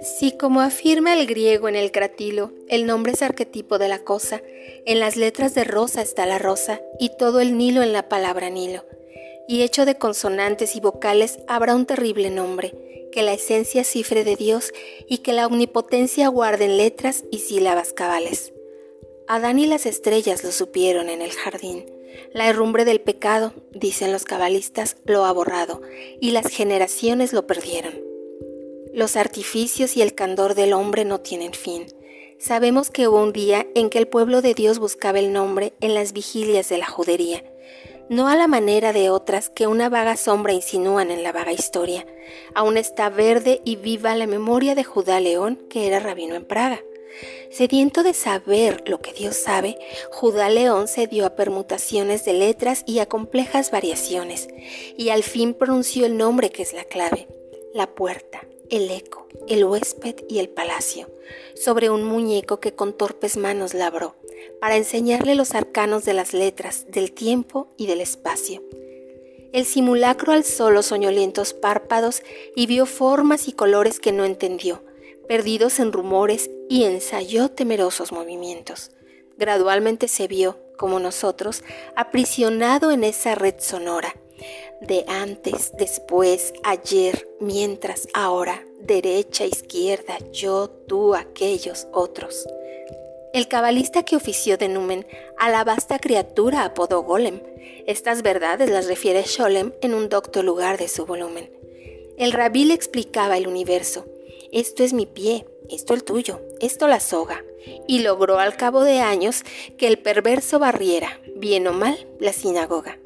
Si 0.00 0.32
como 0.36 0.60
afirma 0.60 1.14
el 1.18 1.26
griego 1.26 1.68
en 1.68 1.76
el 1.76 1.90
cratilo, 1.90 2.52
el 2.68 2.86
nombre 2.86 3.12
es 3.12 3.22
arquetipo 3.22 3.78
de 3.78 3.88
la 3.88 4.04
cosa, 4.04 4.42
en 4.84 5.00
las 5.00 5.16
letras 5.16 5.54
de 5.54 5.64
rosa 5.64 6.02
está 6.02 6.26
la 6.26 6.38
rosa 6.38 6.80
y 7.00 7.10
todo 7.16 7.40
el 7.40 7.56
Nilo 7.56 7.82
en 7.82 7.92
la 7.92 8.08
palabra 8.08 8.50
Nilo. 8.50 8.84
Y 9.48 9.62
hecho 9.62 9.86
de 9.86 9.96
consonantes 9.96 10.76
y 10.76 10.80
vocales 10.80 11.38
habrá 11.48 11.74
un 11.74 11.86
terrible 11.86 12.30
nombre, 12.30 12.74
que 13.12 13.22
la 13.22 13.32
esencia 13.32 13.82
cifre 13.84 14.24
de 14.24 14.36
Dios 14.36 14.72
y 15.08 15.18
que 15.18 15.32
la 15.32 15.46
omnipotencia 15.46 16.28
guarde 16.28 16.66
en 16.66 16.76
letras 16.76 17.24
y 17.30 17.38
sílabas 17.38 17.92
cabales. 17.92 18.52
Adán 19.26 19.58
y 19.58 19.66
las 19.66 19.86
estrellas 19.86 20.44
lo 20.44 20.52
supieron 20.52 21.08
en 21.08 21.22
el 21.22 21.32
jardín. 21.32 21.86
La 22.32 22.48
herrumbre 22.48 22.84
del 22.84 23.00
pecado, 23.00 23.52
dicen 23.72 24.12
los 24.12 24.24
cabalistas, 24.24 24.96
lo 25.04 25.24
ha 25.24 25.32
borrado, 25.32 25.82
y 26.20 26.30
las 26.30 26.46
generaciones 26.48 27.32
lo 27.32 27.46
perdieron. 27.46 27.94
Los 28.92 29.16
artificios 29.16 29.96
y 29.96 30.02
el 30.02 30.14
candor 30.14 30.54
del 30.54 30.72
hombre 30.72 31.04
no 31.04 31.20
tienen 31.20 31.52
fin. 31.52 31.86
Sabemos 32.38 32.90
que 32.90 33.08
hubo 33.08 33.22
un 33.22 33.32
día 33.32 33.66
en 33.74 33.90
que 33.90 33.98
el 33.98 34.08
pueblo 34.08 34.42
de 34.42 34.54
Dios 34.54 34.78
buscaba 34.78 35.18
el 35.18 35.32
nombre 35.32 35.72
en 35.80 35.94
las 35.94 36.12
vigilias 36.12 36.68
de 36.68 36.78
la 36.78 36.86
judería, 36.86 37.42
no 38.08 38.28
a 38.28 38.36
la 38.36 38.48
manera 38.48 38.92
de 38.92 39.10
otras 39.10 39.48
que 39.48 39.66
una 39.66 39.88
vaga 39.88 40.16
sombra 40.16 40.52
insinúan 40.52 41.10
en 41.10 41.22
la 41.22 41.32
vaga 41.32 41.52
historia. 41.52 42.06
Aún 42.54 42.76
está 42.76 43.08
verde 43.08 43.60
y 43.64 43.76
viva 43.76 44.14
la 44.14 44.26
memoria 44.26 44.74
de 44.74 44.84
Judá 44.84 45.20
León, 45.20 45.58
que 45.70 45.86
era 45.86 46.00
rabino 46.00 46.34
en 46.34 46.44
Praga. 46.44 46.80
Sediento 47.50 48.02
de 48.02 48.14
saber 48.14 48.88
lo 48.88 49.00
que 49.00 49.12
Dios 49.12 49.36
sabe, 49.36 49.78
Judá 50.10 50.48
León 50.48 50.88
se 50.88 51.06
dio 51.06 51.26
a 51.26 51.36
permutaciones 51.36 52.24
de 52.24 52.32
letras 52.32 52.82
y 52.86 52.98
a 52.98 53.06
complejas 53.06 53.70
variaciones, 53.70 54.48
y 54.96 55.10
al 55.10 55.22
fin 55.22 55.54
pronunció 55.54 56.06
el 56.06 56.16
nombre 56.16 56.50
que 56.50 56.62
es 56.62 56.72
la 56.72 56.84
clave, 56.84 57.28
la 57.72 57.86
puerta 57.94 58.42
el 58.70 58.90
eco, 58.90 59.28
el 59.46 59.64
huésped 59.64 60.16
y 60.28 60.38
el 60.38 60.48
palacio, 60.48 61.08
sobre 61.54 61.90
un 61.90 62.04
muñeco 62.04 62.60
que 62.60 62.74
con 62.74 62.92
torpes 62.92 63.36
manos 63.36 63.74
labró, 63.74 64.16
para 64.60 64.76
enseñarle 64.76 65.34
los 65.34 65.54
arcanos 65.54 66.04
de 66.04 66.14
las 66.14 66.32
letras, 66.32 66.86
del 66.88 67.12
tiempo 67.12 67.68
y 67.76 67.86
del 67.86 68.00
espacio. 68.00 68.62
El 69.52 69.64
simulacro 69.64 70.32
alzó 70.32 70.70
los 70.70 70.86
soñolientos 70.86 71.54
párpados 71.54 72.22
y 72.56 72.66
vio 72.66 72.86
formas 72.86 73.46
y 73.46 73.52
colores 73.52 74.00
que 74.00 74.12
no 74.12 74.24
entendió, 74.24 74.82
perdidos 75.26 75.80
en 75.80 75.92
rumores 75.92 76.50
y 76.68 76.84
ensayó 76.84 77.50
temerosos 77.50 78.12
movimientos. 78.12 78.90
Gradualmente 79.36 80.08
se 80.08 80.28
vio, 80.28 80.58
como 80.76 81.00
nosotros, 81.00 81.62
aprisionado 81.96 82.90
en 82.90 83.04
esa 83.04 83.34
red 83.34 83.54
sonora, 83.58 84.14
de 84.80 85.04
antes, 85.08 85.72
después, 85.76 86.52
ayer, 86.62 87.28
mientras, 87.40 88.08
ahora, 88.12 88.64
derecha, 88.80 89.46
izquierda, 89.46 90.18
yo, 90.32 90.68
tú, 90.68 91.14
aquellos, 91.14 91.86
otros. 91.92 92.46
El 93.32 93.48
cabalista 93.48 94.04
que 94.04 94.14
ofició 94.14 94.56
de 94.58 94.68
numen 94.68 95.06
a 95.38 95.50
la 95.50 95.64
vasta 95.64 95.98
criatura 95.98 96.64
apodó 96.64 97.02
Golem. 97.02 97.40
Estas 97.86 98.22
verdades 98.22 98.70
las 98.70 98.86
refiere 98.86 99.24
Sholem 99.26 99.72
en 99.80 99.94
un 99.94 100.08
docto 100.08 100.44
lugar 100.44 100.78
de 100.78 100.86
su 100.86 101.04
volumen. 101.04 101.50
El 102.16 102.30
rabí 102.30 102.64
le 102.64 102.74
explicaba 102.74 103.36
el 103.36 103.48
universo. 103.48 104.06
Esto 104.52 104.84
es 104.84 104.92
mi 104.92 105.06
pie, 105.06 105.46
esto 105.68 105.94
el 105.94 106.04
tuyo, 106.04 106.40
esto 106.60 106.88
la 106.88 107.00
soga. 107.00 107.44
Y 107.88 108.00
logró 108.00 108.38
al 108.38 108.56
cabo 108.56 108.82
de 108.82 109.00
años 109.00 109.42
que 109.78 109.86
el 109.86 109.98
perverso 109.98 110.58
barriera, 110.58 111.20
bien 111.36 111.66
o 111.66 111.72
mal, 111.72 112.06
la 112.20 112.32
sinagoga. 112.32 112.98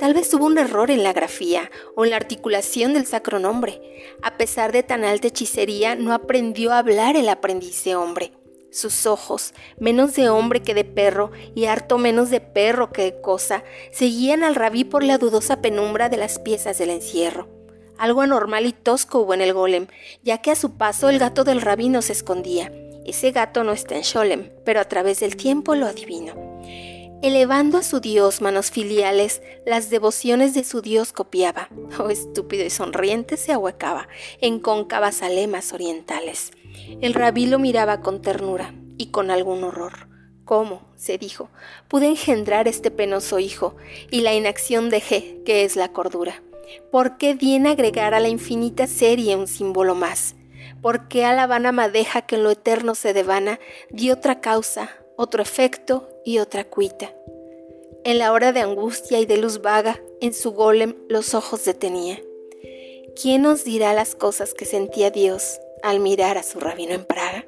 Tal 0.00 0.14
vez 0.14 0.32
hubo 0.32 0.46
un 0.46 0.56
error 0.56 0.90
en 0.90 1.02
la 1.02 1.12
grafía 1.12 1.70
o 1.94 2.04
en 2.04 2.10
la 2.10 2.16
articulación 2.16 2.94
del 2.94 3.04
sacro 3.04 3.38
nombre. 3.38 3.80
A 4.22 4.38
pesar 4.38 4.72
de 4.72 4.82
tan 4.82 5.04
alta 5.04 5.28
hechicería, 5.28 5.94
no 5.94 6.14
aprendió 6.14 6.72
a 6.72 6.78
hablar 6.78 7.16
el 7.16 7.28
aprendiz 7.28 7.84
de 7.84 7.96
hombre. 7.96 8.32
Sus 8.72 9.04
ojos, 9.04 9.52
menos 9.78 10.14
de 10.14 10.30
hombre 10.30 10.62
que 10.62 10.74
de 10.74 10.84
perro 10.84 11.32
y 11.54 11.66
harto 11.66 11.98
menos 11.98 12.30
de 12.30 12.40
perro 12.40 12.92
que 12.92 13.02
de 13.02 13.20
cosa, 13.20 13.62
seguían 13.92 14.42
al 14.42 14.54
rabí 14.54 14.84
por 14.84 15.02
la 15.02 15.18
dudosa 15.18 15.60
penumbra 15.60 16.08
de 16.08 16.16
las 16.16 16.38
piezas 16.38 16.78
del 16.78 16.90
encierro. 16.90 17.48
Algo 18.00 18.22
anormal 18.22 18.64
y 18.64 18.72
tosco 18.72 19.18
hubo 19.18 19.34
en 19.34 19.42
el 19.42 19.52
golem, 19.52 19.86
ya 20.22 20.38
que 20.38 20.50
a 20.50 20.56
su 20.56 20.78
paso 20.78 21.10
el 21.10 21.18
gato 21.18 21.44
del 21.44 21.60
rabí 21.60 21.90
no 21.90 22.00
se 22.00 22.14
escondía. 22.14 22.72
Ese 23.04 23.30
gato 23.30 23.62
no 23.62 23.72
está 23.72 23.94
en 23.94 24.04
Sholem, 24.04 24.50
pero 24.64 24.80
a 24.80 24.86
través 24.86 25.20
del 25.20 25.36
tiempo 25.36 25.74
lo 25.74 25.84
adivino. 25.84 26.32
Elevando 27.22 27.76
a 27.76 27.82
su 27.82 28.00
Dios 28.00 28.40
manos 28.40 28.70
filiales, 28.70 29.42
las 29.66 29.90
devociones 29.90 30.54
de 30.54 30.64
su 30.64 30.80
Dios 30.80 31.12
copiaba, 31.12 31.68
oh 31.98 32.08
estúpido 32.08 32.64
y 32.64 32.70
sonriente 32.70 33.36
se 33.36 33.52
ahuecaba 33.52 34.08
en 34.40 34.60
cóncavas 34.60 35.20
alemas 35.20 35.74
orientales. 35.74 36.52
El 37.02 37.12
rabí 37.12 37.44
lo 37.44 37.58
miraba 37.58 38.00
con 38.00 38.22
ternura 38.22 38.72
y 38.96 39.10
con 39.10 39.30
algún 39.30 39.62
horror. 39.62 40.08
¿Cómo? 40.46 40.88
se 40.96 41.18
dijo, 41.18 41.50
pude 41.86 42.06
engendrar 42.06 42.66
este 42.66 42.90
penoso 42.90 43.40
hijo 43.40 43.76
y 44.10 44.22
la 44.22 44.32
inacción 44.32 44.88
dejé, 44.88 45.42
que 45.44 45.64
es 45.64 45.76
la 45.76 45.92
cordura. 45.92 46.42
¿Por 46.90 47.18
qué 47.18 47.34
bien 47.34 47.66
agregar 47.66 48.14
a 48.14 48.20
la 48.20 48.28
infinita 48.28 48.86
serie 48.86 49.36
un 49.36 49.46
símbolo 49.46 49.94
más? 49.94 50.34
¿Por 50.82 51.08
qué 51.08 51.24
a 51.24 51.34
la 51.34 51.46
vana 51.46 51.72
madeja 51.72 52.22
que 52.22 52.36
en 52.36 52.44
lo 52.44 52.50
eterno 52.50 52.94
se 52.94 53.12
devana 53.12 53.60
di 53.90 54.10
otra 54.10 54.40
causa, 54.40 54.90
otro 55.22 55.42
efecto 55.42 56.08
y 56.24 56.38
otra 56.38 56.64
cuita. 56.64 57.12
En 58.04 58.18
la 58.18 58.32
hora 58.32 58.52
de 58.52 58.60
angustia 58.60 59.20
y 59.20 59.26
de 59.26 59.36
luz 59.36 59.60
vaga, 59.60 60.00
en 60.22 60.32
su 60.32 60.52
golem 60.52 60.94
los 61.10 61.34
ojos 61.34 61.62
detenía. 61.66 62.18
¿Quién 63.20 63.42
nos 63.42 63.62
dirá 63.62 63.92
las 63.92 64.14
cosas 64.14 64.54
que 64.54 64.64
sentía 64.64 65.10
Dios 65.10 65.60
al 65.82 66.00
mirar 66.00 66.38
a 66.38 66.42
su 66.42 66.58
rabino 66.58 66.94
en 66.94 67.04
Praga? 67.04 67.44